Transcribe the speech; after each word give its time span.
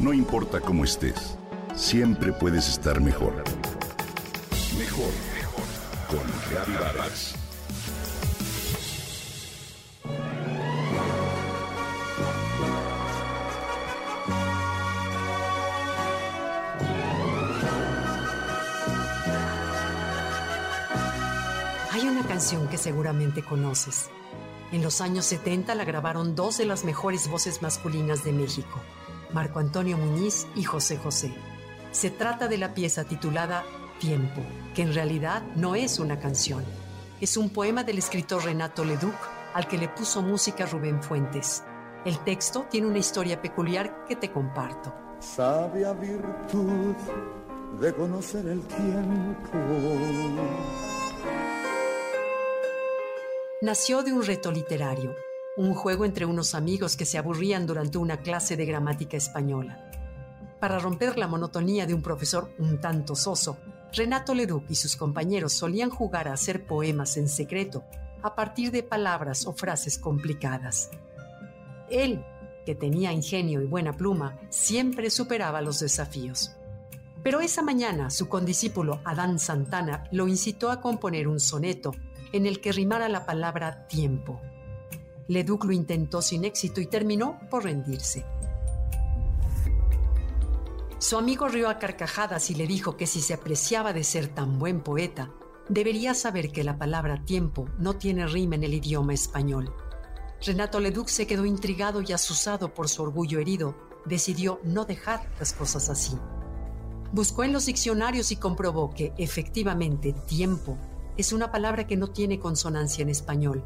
No 0.00 0.14
importa 0.14 0.62
cómo 0.62 0.84
estés, 0.84 1.36
siempre 1.76 2.32
puedes 2.32 2.70
estar 2.70 3.02
mejor. 3.02 3.44
Mejor, 4.78 5.12
mejor. 5.34 5.64
Con 6.08 6.20
Reavivadas. 6.50 7.34
Hay 21.92 22.08
una 22.08 22.26
canción 22.26 22.68
que 22.68 22.78
seguramente 22.78 23.42
conoces. 23.42 24.08
En 24.72 24.82
los 24.82 25.02
años 25.02 25.26
70 25.26 25.74
la 25.74 25.84
grabaron 25.84 26.34
dos 26.34 26.56
de 26.56 26.64
las 26.64 26.84
mejores 26.86 27.28
voces 27.28 27.60
masculinas 27.60 28.24
de 28.24 28.32
México, 28.32 28.80
Marco 29.32 29.58
Antonio 29.58 29.96
Muñiz 29.96 30.46
y 30.54 30.64
José 30.64 30.96
José. 30.96 31.32
Se 31.92 32.10
trata 32.10 32.48
de 32.48 32.58
la 32.58 32.74
pieza 32.74 33.04
titulada 33.04 33.64
Tiempo, 33.98 34.42
que 34.74 34.82
en 34.82 34.94
realidad 34.94 35.42
no 35.56 35.74
es 35.74 35.98
una 35.98 36.18
canción. 36.18 36.64
Es 37.20 37.36
un 37.36 37.50
poema 37.50 37.84
del 37.84 37.98
escritor 37.98 38.44
Renato 38.44 38.84
Leduc 38.84 39.14
al 39.54 39.66
que 39.66 39.78
le 39.78 39.88
puso 39.88 40.22
música 40.22 40.66
Rubén 40.66 41.02
Fuentes. 41.02 41.62
El 42.04 42.18
texto 42.20 42.66
tiene 42.70 42.86
una 42.86 42.98
historia 42.98 43.42
peculiar 43.42 44.04
que 44.06 44.16
te 44.16 44.30
comparto. 44.30 44.94
Sabia 45.18 45.92
virtud 45.92 46.94
de 47.80 47.92
conocer 47.92 48.46
el 48.46 48.62
tiempo. 48.62 49.58
Nació 53.62 54.02
de 54.02 54.12
un 54.14 54.24
reto 54.24 54.50
literario, 54.50 55.14
un 55.56 55.74
juego 55.74 56.04
entre 56.04 56.26
unos 56.26 56.54
amigos 56.54 56.96
que 56.96 57.04
se 57.04 57.18
aburrían 57.18 57.66
durante 57.66 57.98
una 57.98 58.18
clase 58.18 58.56
de 58.56 58.66
gramática 58.66 59.16
española. 59.16 59.90
Para 60.60 60.78
romper 60.78 61.18
la 61.18 61.26
monotonía 61.26 61.86
de 61.86 61.94
un 61.94 62.02
profesor 62.02 62.54
un 62.58 62.80
tanto 62.80 63.16
soso, 63.16 63.58
Renato 63.92 64.34
Leduc 64.34 64.70
y 64.70 64.74
sus 64.76 64.96
compañeros 64.96 65.52
solían 65.52 65.90
jugar 65.90 66.28
a 66.28 66.34
hacer 66.34 66.66
poemas 66.66 67.16
en 67.16 67.28
secreto 67.28 67.82
a 68.22 68.34
partir 68.34 68.70
de 68.70 68.82
palabras 68.82 69.46
o 69.46 69.52
frases 69.52 69.98
complicadas. 69.98 70.90
Él, 71.90 72.24
que 72.64 72.74
tenía 72.74 73.12
ingenio 73.12 73.62
y 73.62 73.66
buena 73.66 73.96
pluma, 73.96 74.38
siempre 74.50 75.10
superaba 75.10 75.60
los 75.62 75.80
desafíos. 75.80 76.52
Pero 77.22 77.40
esa 77.40 77.62
mañana 77.62 78.10
su 78.10 78.28
condiscípulo 78.28 79.00
Adán 79.04 79.38
Santana 79.38 80.04
lo 80.12 80.28
incitó 80.28 80.70
a 80.70 80.80
componer 80.80 81.26
un 81.26 81.40
soneto 81.40 81.92
en 82.32 82.46
el 82.46 82.60
que 82.60 82.72
rimara 82.72 83.08
la 83.08 83.26
palabra 83.26 83.88
tiempo. 83.88 84.40
Leduc 85.30 85.64
lo 85.64 85.72
intentó 85.72 86.22
sin 86.22 86.44
éxito 86.44 86.80
y 86.80 86.86
terminó 86.86 87.38
por 87.50 87.62
rendirse. 87.62 88.26
Su 90.98 91.16
amigo 91.16 91.46
rió 91.46 91.70
a 91.70 91.78
carcajadas 91.78 92.50
y 92.50 92.56
le 92.56 92.66
dijo 92.66 92.96
que 92.96 93.06
si 93.06 93.20
se 93.20 93.34
apreciaba 93.34 93.92
de 93.92 94.02
ser 94.02 94.26
tan 94.26 94.58
buen 94.58 94.80
poeta, 94.80 95.30
debería 95.68 96.14
saber 96.14 96.50
que 96.50 96.64
la 96.64 96.78
palabra 96.78 97.24
tiempo 97.24 97.68
no 97.78 97.94
tiene 97.94 98.26
rima 98.26 98.56
en 98.56 98.64
el 98.64 98.74
idioma 98.74 99.14
español. 99.14 99.72
Renato 100.44 100.80
Leduc 100.80 101.06
se 101.06 101.28
quedó 101.28 101.44
intrigado 101.44 102.02
y 102.02 102.12
asusado 102.12 102.74
por 102.74 102.88
su 102.88 103.00
orgullo 103.04 103.38
herido. 103.38 103.76
Decidió 104.06 104.58
no 104.64 104.84
dejar 104.84 105.30
las 105.38 105.52
cosas 105.52 105.90
así. 105.90 106.18
Buscó 107.12 107.44
en 107.44 107.52
los 107.52 107.66
diccionarios 107.66 108.32
y 108.32 108.36
comprobó 108.36 108.90
que, 108.90 109.12
efectivamente, 109.16 110.12
tiempo 110.12 110.76
es 111.16 111.32
una 111.32 111.52
palabra 111.52 111.86
que 111.86 111.96
no 111.96 112.08
tiene 112.08 112.40
consonancia 112.40 113.02
en 113.02 113.10
español. 113.10 113.62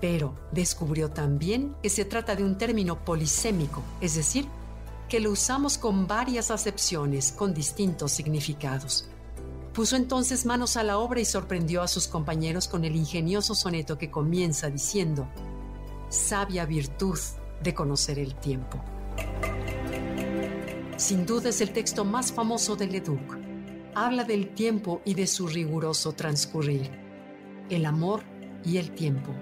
Pero 0.00 0.34
descubrió 0.52 1.10
también 1.10 1.76
que 1.82 1.90
se 1.90 2.04
trata 2.04 2.34
de 2.34 2.44
un 2.44 2.56
término 2.56 3.04
polisémico, 3.04 3.82
es 4.00 4.14
decir, 4.14 4.46
que 5.08 5.20
lo 5.20 5.30
usamos 5.30 5.76
con 5.76 6.06
varias 6.06 6.50
acepciones, 6.50 7.32
con 7.32 7.52
distintos 7.52 8.12
significados. 8.12 9.08
Puso 9.74 9.96
entonces 9.96 10.46
manos 10.46 10.76
a 10.76 10.82
la 10.82 10.98
obra 10.98 11.20
y 11.20 11.24
sorprendió 11.24 11.82
a 11.82 11.88
sus 11.88 12.06
compañeros 12.08 12.68
con 12.68 12.84
el 12.84 12.96
ingenioso 12.96 13.54
soneto 13.54 13.98
que 13.98 14.10
comienza 14.10 14.70
diciendo, 14.70 15.28
Sabia 16.08 16.64
virtud 16.64 17.18
de 17.62 17.74
conocer 17.74 18.18
el 18.18 18.34
tiempo. 18.34 18.80
Sin 20.96 21.24
duda 21.24 21.50
es 21.50 21.60
el 21.60 21.72
texto 21.72 22.04
más 22.04 22.32
famoso 22.32 22.76
de 22.76 22.86
Leduc. 22.86 23.38
Habla 23.94 24.24
del 24.24 24.54
tiempo 24.54 25.00
y 25.04 25.14
de 25.14 25.26
su 25.26 25.46
riguroso 25.46 26.12
transcurrir. 26.12 26.90
El 27.68 27.86
amor 27.86 28.22
y 28.64 28.76
el 28.76 28.90
tiempo. 28.92 29.32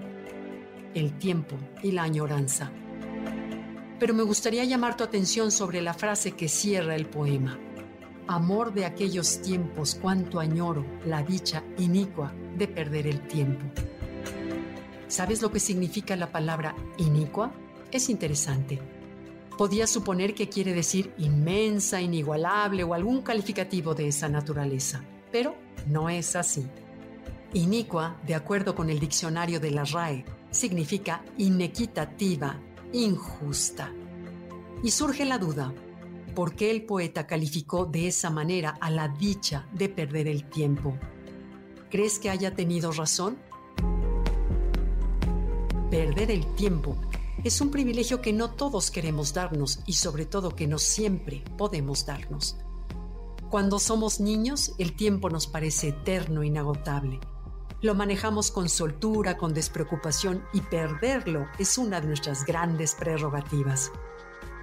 El 0.93 1.17
tiempo 1.17 1.57
y 1.83 1.91
la 1.91 2.03
añoranza 2.03 2.71
pero 3.99 4.13
me 4.13 4.23
gustaría 4.23 4.63
llamar 4.63 4.95
tu 4.95 5.03
atención 5.03 5.51
sobre 5.51 5.81
la 5.81 5.93
frase 5.93 6.31
que 6.31 6.47
cierra 6.47 6.95
el 6.95 7.05
poema. 7.05 7.59
Amor 8.27 8.73
de 8.73 8.85
aquellos 8.85 9.41
tiempos, 9.41 9.97
cuánto 10.01 10.39
añoro 10.39 10.85
la 11.05 11.21
dicha 11.21 11.63
inicua 11.77 12.31
de 12.57 12.67
perder 12.67 13.07
el 13.07 13.27
tiempo. 13.27 13.65
¿Sabes 15.07 15.41
lo 15.41 15.51
que 15.51 15.59
significa 15.59 16.15
la 16.15 16.31
palabra 16.31 16.75
inicua? 16.97 17.51
Es 17.91 18.09
interesante. 18.09 18.79
Podía 19.57 19.87
suponer 19.87 20.33
que 20.33 20.47
quiere 20.47 20.73
decir 20.73 21.11
inmensa, 21.17 21.99
inigualable 21.99 22.83
o 22.83 22.93
algún 22.93 23.21
calificativo 23.21 23.95
de 23.95 24.07
esa 24.07 24.29
naturaleza, 24.29 25.03
pero 25.31 25.55
no 25.87 26.09
es 26.09 26.35
así. 26.35 26.65
Inicua, 27.53 28.15
de 28.25 28.35
acuerdo 28.35 28.75
con 28.75 28.89
el 28.89 28.99
diccionario 28.99 29.59
de 29.59 29.71
la 29.71 29.83
RAE, 29.83 30.23
significa 30.51 31.23
inequitativa, 31.37 32.59
injusta. 32.93 33.93
Y 34.83 34.91
surge 34.91 35.25
la 35.25 35.37
duda, 35.37 35.73
¿por 36.35 36.55
qué 36.55 36.71
el 36.71 36.85
poeta 36.85 37.27
calificó 37.27 37.85
de 37.85 38.07
esa 38.07 38.29
manera 38.29 38.77
a 38.79 38.89
la 38.89 39.07
dicha 39.07 39.67
de 39.73 39.89
perder 39.89 40.27
el 40.27 40.49
tiempo? 40.49 40.97
¿Crees 41.89 42.19
que 42.19 42.29
haya 42.29 42.55
tenido 42.55 42.91
razón? 42.91 43.37
Perder 45.91 46.31
el 46.31 46.55
tiempo 46.55 46.95
es 47.43 47.61
un 47.61 47.71
privilegio 47.71 48.21
que 48.21 48.33
no 48.33 48.51
todos 48.51 48.91
queremos 48.91 49.33
darnos 49.33 49.79
y 49.85 49.93
sobre 49.93 50.25
todo 50.25 50.55
que 50.55 50.67
no 50.67 50.77
siempre 50.77 51.43
podemos 51.57 52.05
darnos. 52.05 52.57
Cuando 53.49 53.79
somos 53.79 54.19
niños, 54.19 54.73
el 54.77 54.95
tiempo 54.95 55.29
nos 55.29 55.47
parece 55.47 55.89
eterno, 55.89 56.43
inagotable 56.43 57.19
lo 57.81 57.95
manejamos 57.95 58.51
con 58.51 58.67
soltura, 58.67 59.37
con 59.37 59.53
despreocupación 59.53 60.43
y 60.51 60.61
perderlo 60.61 61.47
es 61.57 61.77
una 61.77 62.01
de 62.01 62.07
nuestras 62.07 62.45
grandes 62.45 62.93
prerrogativas. 62.93 63.91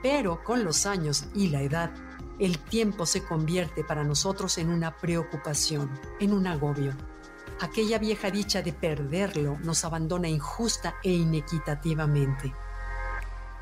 Pero 0.02 0.44
con 0.44 0.64
los 0.64 0.84
años 0.84 1.26
y 1.34 1.48
la 1.48 1.62
edad, 1.62 1.90
el 2.38 2.58
tiempo 2.58 3.06
se 3.06 3.24
convierte 3.24 3.82
para 3.84 4.04
nosotros 4.04 4.58
en 4.58 4.68
una 4.68 4.96
preocupación, 4.98 5.90
en 6.20 6.34
un 6.34 6.46
agobio. 6.46 6.92
Aquella 7.60 7.98
vieja 7.98 8.30
dicha 8.30 8.60
de 8.60 8.74
perderlo 8.74 9.56
nos 9.62 9.84
abandona 9.86 10.28
injusta 10.28 10.96
e 11.02 11.10
inequitativamente. 11.12 12.52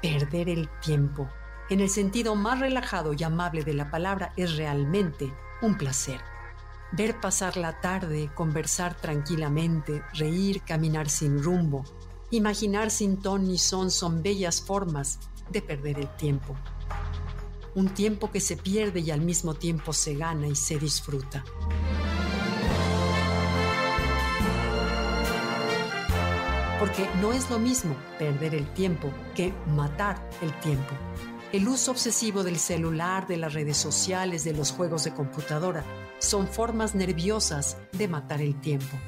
Perder 0.02 0.48
el 0.48 0.68
tiempo, 0.80 1.28
en 1.70 1.78
el 1.78 1.88
sentido 1.88 2.34
más 2.34 2.58
relajado 2.58 3.12
y 3.12 3.22
amable 3.22 3.62
de 3.62 3.74
la 3.74 3.90
palabra, 3.92 4.32
es 4.36 4.56
realmente 4.56 5.32
un 5.62 5.78
placer 5.78 6.33
ver 6.96 7.20
pasar 7.20 7.56
la 7.56 7.80
tarde, 7.80 8.30
conversar 8.34 8.94
tranquilamente, 8.94 10.02
reír, 10.14 10.62
caminar 10.62 11.08
sin 11.08 11.42
rumbo, 11.42 11.84
imaginar 12.30 12.90
sin 12.90 13.20
ton 13.20 13.48
ni 13.48 13.58
son 13.58 13.90
son 13.90 14.22
bellas 14.22 14.62
formas 14.62 15.18
de 15.50 15.60
perder 15.60 15.98
el 15.98 16.08
tiempo. 16.16 16.54
Un 17.74 17.88
tiempo 17.88 18.30
que 18.30 18.40
se 18.40 18.56
pierde 18.56 19.00
y 19.00 19.10
al 19.10 19.20
mismo 19.20 19.54
tiempo 19.54 19.92
se 19.92 20.14
gana 20.14 20.46
y 20.46 20.54
se 20.54 20.78
disfruta. 20.78 21.44
Porque 26.78 27.08
no 27.20 27.32
es 27.32 27.50
lo 27.50 27.58
mismo 27.58 27.96
perder 28.18 28.54
el 28.54 28.72
tiempo 28.74 29.10
que 29.34 29.52
matar 29.74 30.28
el 30.42 30.52
tiempo. 30.60 30.94
El 31.54 31.68
uso 31.68 31.92
obsesivo 31.92 32.42
del 32.42 32.58
celular, 32.58 33.28
de 33.28 33.36
las 33.36 33.54
redes 33.54 33.76
sociales, 33.76 34.42
de 34.42 34.52
los 34.52 34.72
juegos 34.72 35.04
de 35.04 35.14
computadora, 35.14 35.84
son 36.18 36.48
formas 36.48 36.96
nerviosas 36.96 37.76
de 37.92 38.08
matar 38.08 38.42
el 38.42 38.60
tiempo. 38.60 38.98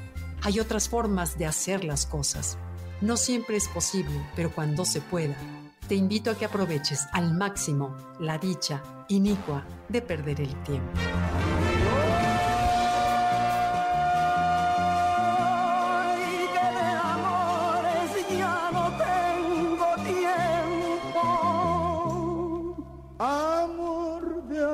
Hay 0.43 0.61
otras 0.61 0.87
formas 0.87 1.37
de 1.37 1.45
hacer 1.45 1.83
las 1.83 2.05
cosas. 2.05 2.57
No 3.01 3.17
siempre 3.17 3.57
es 3.57 3.67
posible, 3.67 4.25
pero 4.33 4.49
cuando 4.49 4.85
se 4.85 5.01
pueda, 5.01 5.35
te 5.89 5.95
invito 5.95 6.31
a 6.31 6.37
que 6.37 6.45
aproveches 6.45 7.05
al 7.11 7.33
máximo 7.33 7.93
la 8.17 8.37
dicha 8.37 8.81
inicua 9.09 9.65
de 9.89 10.01
perder 10.01 10.39
el 10.39 10.63
tiempo. 10.63 10.97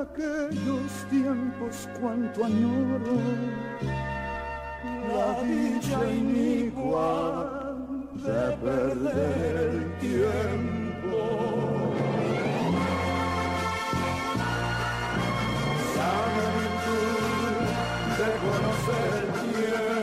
aquellos 0.03 0.91
tiempos 1.09 1.87
cuanto 1.99 2.43
añoro 2.43 2.99
la 5.07 5.41
dicha 5.43 6.11
inicua 6.11 7.75
de 8.13 8.57
perder 8.63 9.55
el 9.55 9.97
tiempo. 9.99 11.19
Sana 15.93 16.45
virtud 16.57 17.63
de 18.17 18.29
conocer 18.43 19.11
el 19.23 19.53
tiempo. 19.53 20.02